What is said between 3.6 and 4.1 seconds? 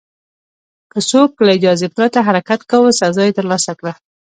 کړه.